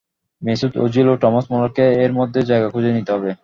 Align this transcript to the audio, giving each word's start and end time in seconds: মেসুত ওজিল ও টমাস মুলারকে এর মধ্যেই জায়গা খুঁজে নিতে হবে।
মেসুত 0.41 0.73
ওজিল 0.77 1.07
ও 1.09 1.15
টমাস 1.15 1.45
মুলারকে 1.51 1.85
এর 2.03 2.11
মধ্যেই 2.13 2.45
জায়গা 2.45 2.67
খুঁজে 2.69 2.91
নিতে 2.93 3.11
হবে। 3.11 3.31